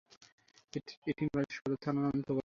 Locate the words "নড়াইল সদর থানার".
1.25-2.05